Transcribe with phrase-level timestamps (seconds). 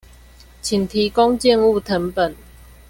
[0.63, 2.35] 請提供建物謄本